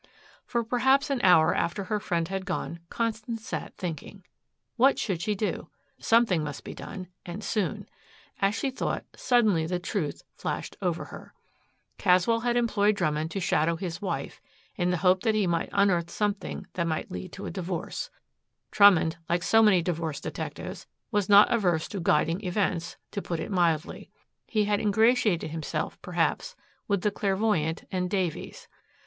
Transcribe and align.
For 0.47 0.63
perhaps 0.63 1.11
an 1.11 1.21
hour 1.21 1.53
after 1.53 1.83
her 1.83 1.99
friend 1.99 2.27
had 2.27 2.43
gone, 2.47 2.79
Constance 2.89 3.45
sat 3.47 3.77
thinking. 3.77 4.23
What 4.75 4.97
should 4.97 5.21
she 5.21 5.35
do? 5.35 5.69
Something 5.99 6.43
must 6.43 6.63
be 6.63 6.73
done 6.73 7.07
and 7.23 7.43
soon. 7.43 7.87
As 8.39 8.55
she 8.55 8.71
thought, 8.71 9.05
suddenly 9.15 9.67
the 9.67 9.77
truth 9.77 10.23
flashed 10.33 10.75
over 10.81 11.05
her. 11.05 11.35
Caswell 11.99 12.39
had 12.39 12.57
employed 12.57 12.95
Drummond 12.95 13.29
to 13.29 13.39
shadow 13.39 13.75
his 13.75 14.01
wife 14.01 14.41
in 14.75 14.89
the 14.89 14.97
hope 15.05 15.21
that 15.21 15.35
he 15.35 15.45
might 15.45 15.69
unearth 15.71 16.09
something 16.09 16.65
that 16.73 16.87
might 16.87 17.11
lead 17.11 17.31
to 17.33 17.45
a 17.45 17.51
divorce. 17.51 18.09
Drummond, 18.71 19.17
like 19.29 19.43
so 19.43 19.61
many 19.61 19.83
divorce 19.83 20.19
detectives, 20.19 20.87
was 21.11 21.29
not 21.29 21.53
averse 21.53 21.87
to 21.89 21.99
guiding 21.99 22.43
events, 22.43 22.97
to 23.11 23.21
put 23.21 23.39
it 23.39 23.51
mildly. 23.51 24.09
He 24.47 24.65
had 24.65 24.79
ingratiated 24.79 25.51
himself, 25.51 26.01
perhaps, 26.01 26.55
with 26.87 27.01
the 27.03 27.11
clairvoyant 27.11 27.83
and 27.91 28.09
Davies. 28.09 28.67